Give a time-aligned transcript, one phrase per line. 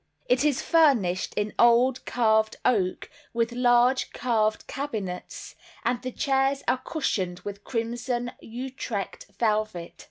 [0.27, 5.53] It is furnished in old carved oak, with large carved cabinets,
[5.85, 9.93] and the chairs are cushioned with crimson Utrecht velvet.